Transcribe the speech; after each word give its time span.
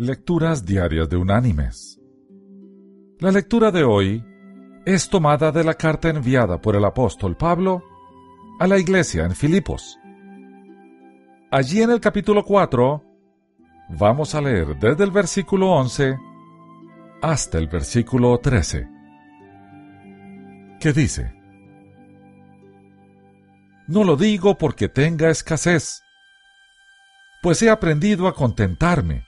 Lecturas 0.00 0.64
Diarias 0.64 1.08
de 1.08 1.16
Unánimes. 1.16 2.00
La 3.18 3.32
lectura 3.32 3.72
de 3.72 3.82
hoy 3.82 4.24
es 4.86 5.08
tomada 5.08 5.50
de 5.50 5.64
la 5.64 5.74
carta 5.74 6.08
enviada 6.08 6.60
por 6.60 6.76
el 6.76 6.84
apóstol 6.84 7.36
Pablo 7.36 7.82
a 8.60 8.68
la 8.68 8.78
iglesia 8.78 9.24
en 9.24 9.34
Filipos. 9.34 9.98
Allí 11.50 11.82
en 11.82 11.90
el 11.90 11.98
capítulo 11.98 12.44
4 12.44 13.02
vamos 13.98 14.36
a 14.36 14.40
leer 14.40 14.78
desde 14.78 15.02
el 15.02 15.10
versículo 15.10 15.72
11 15.72 16.16
hasta 17.20 17.58
el 17.58 17.66
versículo 17.66 18.38
13, 18.38 18.88
que 20.78 20.92
dice, 20.92 21.34
No 23.88 24.04
lo 24.04 24.14
digo 24.14 24.56
porque 24.56 24.88
tenga 24.88 25.28
escasez, 25.28 26.04
pues 27.42 27.60
he 27.62 27.68
aprendido 27.68 28.28
a 28.28 28.34
contentarme 28.36 29.27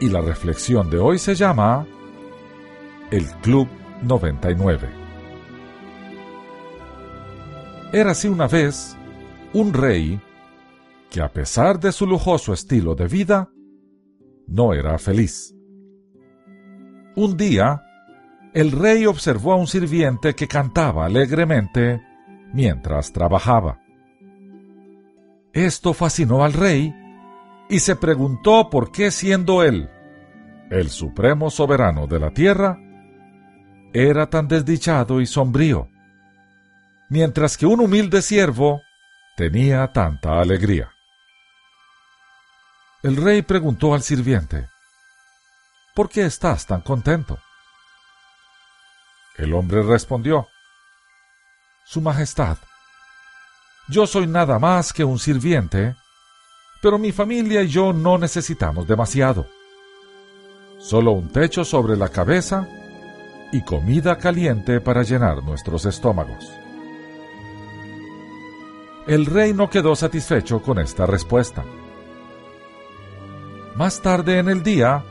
Y 0.00 0.08
la 0.08 0.20
reflexión 0.20 0.90
de 0.90 0.98
hoy 0.98 1.18
se 1.18 1.34
llama 1.34 1.86
El 3.10 3.26
Club 3.42 3.68
99. 4.02 4.88
Érase 7.92 8.28
una 8.28 8.46
vez 8.48 8.96
un 9.52 9.72
rey 9.72 10.20
que 11.10 11.20
a 11.20 11.32
pesar 11.32 11.78
de 11.78 11.92
su 11.92 12.06
lujoso 12.06 12.52
estilo 12.52 12.94
de 12.96 13.06
vida, 13.06 13.50
no 14.48 14.74
era 14.74 14.98
feliz. 14.98 15.54
Un 17.14 17.36
día, 17.36 17.82
el 18.52 18.72
rey 18.72 19.06
observó 19.06 19.52
a 19.52 19.56
un 19.56 19.68
sirviente 19.68 20.34
que 20.34 20.48
cantaba 20.48 21.06
alegremente 21.06 22.02
mientras 22.52 23.12
trabajaba. 23.12 23.80
Esto 25.52 25.92
fascinó 25.94 26.42
al 26.44 26.52
rey 26.52 26.92
y 27.68 27.80
se 27.80 27.96
preguntó 27.96 28.70
por 28.70 28.92
qué 28.92 29.10
siendo 29.10 29.62
él 29.62 29.90
el 30.70 30.90
supremo 30.90 31.50
soberano 31.50 32.06
de 32.06 32.18
la 32.18 32.30
tierra, 32.30 32.78
era 33.92 34.28
tan 34.28 34.48
desdichado 34.48 35.20
y 35.20 35.26
sombrío, 35.26 35.88
mientras 37.08 37.56
que 37.56 37.66
un 37.66 37.80
humilde 37.80 38.22
siervo 38.22 38.82
tenía 39.36 39.92
tanta 39.92 40.40
alegría. 40.40 40.90
El 43.02 43.16
rey 43.16 43.42
preguntó 43.42 43.94
al 43.94 44.02
sirviente, 44.02 44.68
¿Por 45.94 46.08
qué 46.08 46.24
estás 46.24 46.66
tan 46.66 46.80
contento? 46.80 47.38
El 49.36 49.54
hombre 49.54 49.82
respondió, 49.82 50.48
Su 51.84 52.00
Majestad, 52.00 52.58
yo 53.86 54.06
soy 54.06 54.26
nada 54.26 54.58
más 54.58 54.92
que 54.92 55.04
un 55.04 55.18
sirviente, 55.18 55.94
pero 56.84 56.98
mi 56.98 57.12
familia 57.12 57.62
y 57.62 57.68
yo 57.68 57.94
no 57.94 58.18
necesitamos 58.18 58.86
demasiado 58.86 59.46
solo 60.76 61.12
un 61.12 61.28
techo 61.28 61.64
sobre 61.64 61.96
la 61.96 62.10
cabeza 62.10 62.68
y 63.52 63.62
comida 63.62 64.18
caliente 64.18 64.82
para 64.82 65.02
llenar 65.02 65.42
nuestros 65.42 65.86
estómagos. 65.86 66.52
El 69.06 69.24
rey 69.24 69.54
no 69.54 69.70
quedó 69.70 69.96
satisfecho 69.96 70.60
con 70.60 70.78
esta 70.78 71.06
respuesta. 71.06 71.64
Más 73.76 74.02
tarde 74.02 74.38
en 74.38 74.50
el 74.50 74.62
día, 74.62 75.02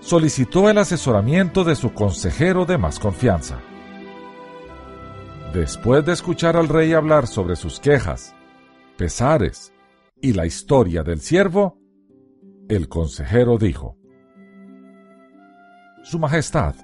solicitó 0.00 0.68
el 0.68 0.76
asesoramiento 0.76 1.64
de 1.64 1.76
su 1.76 1.94
consejero 1.94 2.66
de 2.66 2.76
más 2.76 2.98
confianza. 2.98 3.56
Después 5.54 6.04
de 6.04 6.12
escuchar 6.12 6.58
al 6.58 6.68
rey 6.68 6.92
hablar 6.92 7.26
sobre 7.26 7.56
sus 7.56 7.80
quejas, 7.80 8.34
pesares 8.98 9.72
y 10.20 10.32
la 10.32 10.46
historia 10.46 11.02
del 11.02 11.20
siervo, 11.20 11.78
el 12.68 12.88
consejero 12.88 13.58
dijo, 13.58 13.96
su 16.02 16.18
Majestad, 16.18 16.74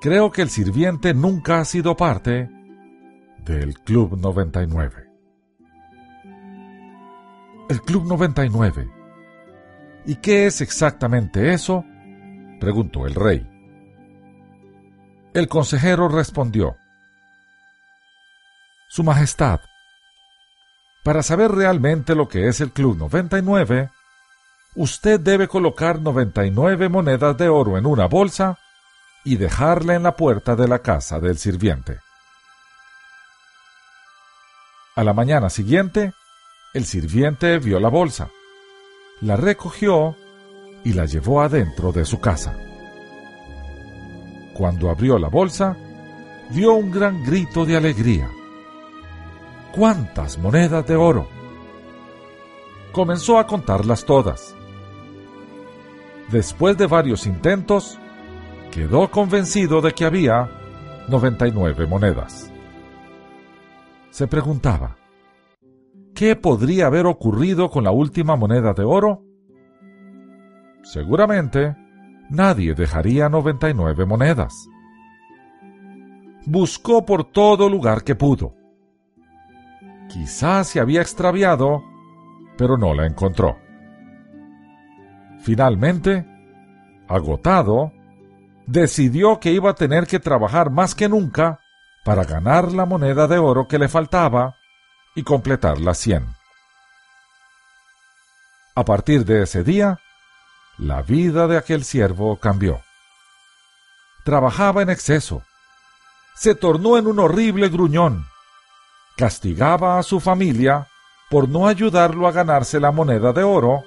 creo 0.00 0.30
que 0.30 0.42
el 0.42 0.50
sirviente 0.50 1.14
nunca 1.14 1.60
ha 1.60 1.64
sido 1.64 1.96
parte 1.96 2.50
del 3.44 3.78
Club 3.80 4.18
99. 4.18 5.10
El 7.68 7.80
Club 7.82 8.04
99. 8.06 8.90
¿Y 10.06 10.16
qué 10.16 10.46
es 10.46 10.60
exactamente 10.60 11.54
eso? 11.54 11.84
preguntó 12.60 13.06
el 13.06 13.14
rey. 13.14 13.46
El 15.32 15.48
consejero 15.48 16.08
respondió, 16.08 16.76
Su 18.88 19.02
Majestad, 19.02 19.60
para 21.04 21.22
saber 21.22 21.52
realmente 21.52 22.14
lo 22.14 22.28
que 22.28 22.48
es 22.48 22.62
el 22.62 22.72
Club 22.72 22.96
99, 22.96 23.90
usted 24.74 25.20
debe 25.20 25.46
colocar 25.46 26.00
99 26.00 26.88
monedas 26.88 27.36
de 27.36 27.48
oro 27.48 27.76
en 27.76 27.84
una 27.84 28.06
bolsa 28.06 28.58
y 29.22 29.36
dejarla 29.36 29.94
en 29.94 30.02
la 30.02 30.16
puerta 30.16 30.56
de 30.56 30.66
la 30.66 30.78
casa 30.78 31.20
del 31.20 31.36
sirviente. 31.36 32.00
A 34.96 35.04
la 35.04 35.12
mañana 35.12 35.50
siguiente, 35.50 36.14
el 36.72 36.86
sirviente 36.86 37.58
vio 37.58 37.80
la 37.80 37.90
bolsa, 37.90 38.30
la 39.20 39.36
recogió 39.36 40.16
y 40.84 40.94
la 40.94 41.04
llevó 41.04 41.42
adentro 41.42 41.92
de 41.92 42.06
su 42.06 42.18
casa. 42.18 42.56
Cuando 44.54 44.88
abrió 44.88 45.18
la 45.18 45.28
bolsa, 45.28 45.76
dio 46.48 46.72
un 46.72 46.90
gran 46.90 47.22
grito 47.24 47.66
de 47.66 47.76
alegría. 47.76 48.30
¡Cuántas 49.74 50.38
monedas 50.38 50.86
de 50.86 50.96
oro! 50.96 51.26
Comenzó 52.92 53.38
a 53.38 53.46
contarlas 53.46 54.04
todas 54.04 54.54
después 56.30 56.76
de 56.76 56.86
varios 56.86 57.26
intentos, 57.26 57.98
quedó 58.70 59.10
convencido 59.10 59.80
de 59.80 59.92
que 59.92 60.04
había 60.04 60.50
99 61.08 61.86
monedas. 61.86 62.52
Se 64.10 64.26
preguntaba, 64.26 64.96
¿qué 66.14 66.36
podría 66.36 66.86
haber 66.86 67.06
ocurrido 67.06 67.70
con 67.70 67.84
la 67.84 67.90
última 67.90 68.36
moneda 68.36 68.72
de 68.72 68.84
oro? 68.84 69.22
Seguramente, 70.82 71.76
nadie 72.30 72.74
dejaría 72.74 73.28
99 73.28 74.06
monedas. 74.06 74.52
Buscó 76.46 77.06
por 77.06 77.24
todo 77.24 77.68
lugar 77.68 78.04
que 78.04 78.14
pudo. 78.14 78.54
Quizás 80.08 80.68
se 80.68 80.80
había 80.80 81.00
extraviado, 81.00 81.82
pero 82.56 82.76
no 82.76 82.94
la 82.94 83.06
encontró. 83.06 83.58
Finalmente, 85.42 86.26
agotado, 87.08 87.92
decidió 88.66 89.40
que 89.40 89.52
iba 89.52 89.70
a 89.70 89.74
tener 89.74 90.06
que 90.06 90.20
trabajar 90.20 90.70
más 90.70 90.94
que 90.94 91.08
nunca 91.08 91.60
para 92.04 92.24
ganar 92.24 92.72
la 92.72 92.86
moneda 92.86 93.26
de 93.26 93.38
oro 93.38 93.66
que 93.66 93.78
le 93.78 93.88
faltaba 93.88 94.56
y 95.14 95.22
completar 95.22 95.80
las 95.80 95.98
cien. 95.98 96.26
A 98.74 98.84
partir 98.84 99.24
de 99.24 99.42
ese 99.42 99.62
día, 99.62 100.00
la 100.78 101.02
vida 101.02 101.46
de 101.46 101.56
aquel 101.56 101.84
siervo 101.84 102.36
cambió. 102.36 102.82
Trabajaba 104.24 104.82
en 104.82 104.90
exceso, 104.90 105.42
se 106.34 106.54
tornó 106.54 106.98
en 106.98 107.06
un 107.06 107.20
horrible 107.20 107.68
gruñón, 107.68 108.26
castigaba 109.16 109.98
a 109.98 110.02
su 110.02 110.20
familia 110.20 110.88
por 111.30 111.48
no 111.48 111.66
ayudarlo 111.66 112.26
a 112.26 112.32
ganarse 112.32 112.80
la 112.80 112.92
moneda 112.92 113.32
de 113.32 113.42
oro 113.42 113.84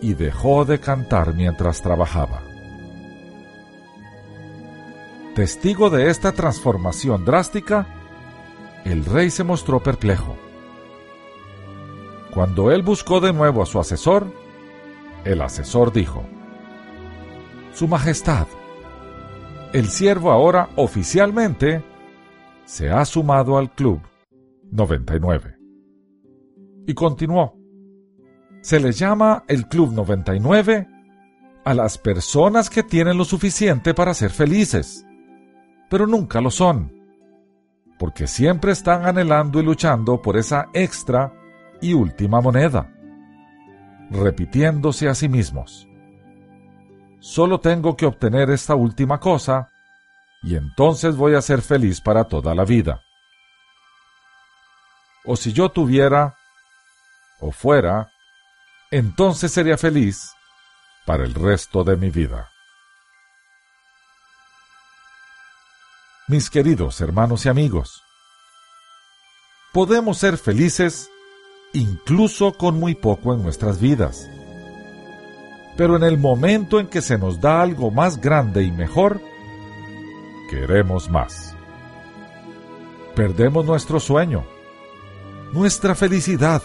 y 0.00 0.14
dejó 0.14 0.64
de 0.64 0.80
cantar 0.80 1.34
mientras 1.34 1.80
trabajaba. 1.82 2.42
Testigo 5.34 5.90
de 5.90 6.10
esta 6.10 6.32
transformación 6.32 7.24
drástica, 7.24 7.86
el 8.84 9.04
rey 9.04 9.30
se 9.30 9.44
mostró 9.44 9.82
perplejo. 9.82 10.36
Cuando 12.32 12.70
él 12.70 12.82
buscó 12.82 13.20
de 13.20 13.32
nuevo 13.32 13.62
a 13.62 13.66
su 13.66 13.78
asesor, 13.78 14.26
el 15.24 15.40
asesor 15.42 15.92
dijo, 15.92 16.24
Su 17.74 17.88
Majestad, 17.88 18.46
el 19.72 19.88
siervo 19.88 20.30
ahora 20.30 20.68
oficialmente 20.76 21.82
se 22.64 22.90
ha 22.90 23.04
sumado 23.04 23.58
al 23.58 23.70
club 23.70 24.00
99. 24.70 25.58
Y 26.86 26.94
continuó, 26.94 27.56
Se 28.60 28.80
les 28.80 28.98
llama 28.98 29.44
el 29.48 29.68
Club 29.68 29.92
99 29.92 30.88
a 31.64 31.74
las 31.74 31.98
personas 31.98 32.70
que 32.70 32.82
tienen 32.82 33.18
lo 33.18 33.24
suficiente 33.24 33.92
para 33.92 34.14
ser 34.14 34.30
felices, 34.30 35.04
pero 35.90 36.06
nunca 36.06 36.40
lo 36.40 36.50
son, 36.50 36.92
porque 37.98 38.26
siempre 38.26 38.72
están 38.72 39.04
anhelando 39.04 39.60
y 39.60 39.64
luchando 39.64 40.22
por 40.22 40.36
esa 40.36 40.68
extra 40.72 41.32
y 41.80 41.92
última 41.92 42.40
moneda, 42.40 42.92
repitiéndose 44.10 45.08
a 45.08 45.14
sí 45.14 45.28
mismos. 45.28 45.88
Solo 47.18 47.58
tengo 47.58 47.96
que 47.96 48.06
obtener 48.06 48.50
esta 48.50 48.76
última 48.76 49.18
cosa 49.18 49.68
y 50.42 50.54
entonces 50.54 51.16
voy 51.16 51.34
a 51.34 51.42
ser 51.42 51.62
feliz 51.62 52.00
para 52.00 52.24
toda 52.24 52.54
la 52.54 52.64
vida. 52.64 53.00
O 55.26 55.36
si 55.36 55.52
yo 55.52 55.68
tuviera 55.68 56.36
o 57.40 57.50
fuera, 57.50 58.10
entonces 58.90 59.52
sería 59.52 59.76
feliz 59.76 60.30
para 61.04 61.24
el 61.24 61.34
resto 61.34 61.84
de 61.84 61.96
mi 61.96 62.10
vida. 62.10 62.50
Mis 66.28 66.50
queridos 66.50 67.00
hermanos 67.00 67.46
y 67.46 67.48
amigos, 67.48 68.02
podemos 69.72 70.18
ser 70.18 70.38
felices 70.38 71.10
incluso 71.72 72.54
con 72.54 72.80
muy 72.80 72.94
poco 72.94 73.34
en 73.34 73.42
nuestras 73.42 73.80
vidas. 73.80 74.28
Pero 75.76 75.96
en 75.96 76.02
el 76.02 76.18
momento 76.18 76.80
en 76.80 76.88
que 76.88 77.02
se 77.02 77.18
nos 77.18 77.40
da 77.40 77.60
algo 77.60 77.90
más 77.90 78.20
grande 78.20 78.62
y 78.62 78.72
mejor, 78.72 79.20
queremos 80.50 81.10
más. 81.10 81.54
Perdemos 83.14 83.64
nuestro 83.66 84.00
sueño, 84.00 84.46
nuestra 85.56 85.94
felicidad, 85.94 86.62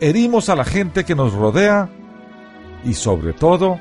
herimos 0.00 0.48
a 0.48 0.54
la 0.54 0.64
gente 0.64 1.04
que 1.04 1.16
nos 1.16 1.34
rodea 1.34 1.90
y 2.84 2.94
sobre 2.94 3.32
todo, 3.32 3.80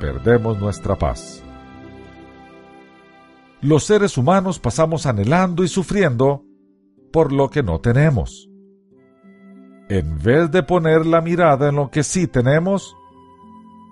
perdemos 0.00 0.58
nuestra 0.58 0.96
paz. 0.96 1.42
Los 3.60 3.84
seres 3.84 4.16
humanos 4.16 4.58
pasamos 4.58 5.04
anhelando 5.04 5.62
y 5.62 5.68
sufriendo 5.68 6.44
por 7.12 7.30
lo 7.30 7.50
que 7.50 7.62
no 7.62 7.78
tenemos. 7.78 8.48
En 9.90 10.18
vez 10.18 10.50
de 10.50 10.62
poner 10.62 11.04
la 11.04 11.20
mirada 11.20 11.68
en 11.68 11.76
lo 11.76 11.90
que 11.90 12.02
sí 12.02 12.26
tenemos 12.26 12.96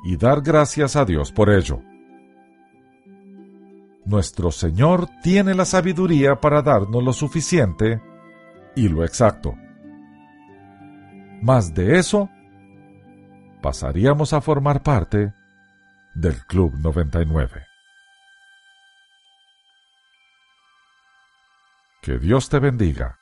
y 0.04 0.16
dar 0.16 0.40
gracias 0.40 0.96
a 0.96 1.04
Dios 1.04 1.32
por 1.32 1.50
ello. 1.50 1.82
Nuestro 4.06 4.50
Señor 4.50 5.06
tiene 5.22 5.54
la 5.54 5.66
sabiduría 5.66 6.40
para 6.40 6.62
darnos 6.62 7.04
lo 7.04 7.12
suficiente 7.12 8.00
y 8.74 8.88
lo 8.88 9.04
exacto. 9.04 9.56
Más 11.42 11.74
de 11.74 11.98
eso, 11.98 12.28
pasaríamos 13.62 14.32
a 14.32 14.40
formar 14.40 14.82
parte 14.82 15.32
del 16.14 16.44
Club 16.46 16.74
99. 16.78 17.66
Que 22.02 22.18
Dios 22.18 22.48
te 22.48 22.58
bendiga. 22.58 23.19